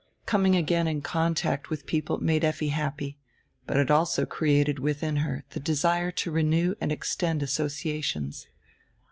[0.25, 3.19] Coming again in contact with people made Effi happy,
[3.67, 8.47] but it also created within her die desire to renew and extend associations.